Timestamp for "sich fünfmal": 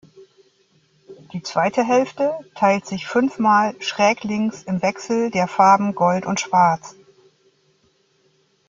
2.87-3.79